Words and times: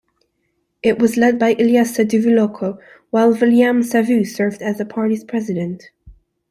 It 0.81 0.97
was 0.97 1.15
led 1.15 1.37
by 1.37 1.53
Iliesa 1.53 2.03
Duvuloco, 2.05 2.79
while 3.11 3.35
Viliame 3.35 3.85
Savu 3.85 4.25
served 4.25 4.63
as 4.63 4.79
the 4.79 4.85
party's 4.87 5.23
President. 5.23 5.91